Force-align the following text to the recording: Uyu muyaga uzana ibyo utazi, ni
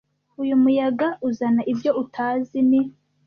Uyu 0.41 0.55
muyaga 0.63 1.07
uzana 1.27 1.61
ibyo 1.71 1.91
utazi, 2.03 2.57
ni 2.69 2.81